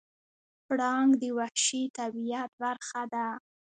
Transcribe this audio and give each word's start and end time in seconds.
پړانګ 0.67 1.11
د 1.21 1.23
وحشي 1.37 1.83
طبیعت 1.97 2.49
برخه 2.61 3.01
ده. 3.13 3.27